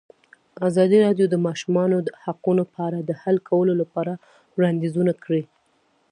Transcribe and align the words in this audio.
ازادي 0.67 0.97
راډیو 1.05 1.25
د 1.29 1.31
د 1.33 1.35
ماشومانو 1.47 1.97
حقونه 2.23 2.63
په 2.73 2.79
اړه 2.87 2.99
د 3.01 3.11
حل 3.21 3.37
کولو 3.49 3.73
لپاره 3.81 4.13
وړاندیزونه 4.55 5.13
کړي. 5.23 5.43